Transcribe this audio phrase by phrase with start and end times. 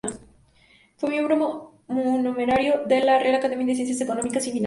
[0.97, 4.59] Fue miembro numerario de la Real Academia de Ciencias Económicas y Financieras.